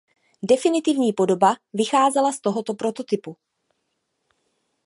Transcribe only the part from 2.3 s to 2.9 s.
z tohoto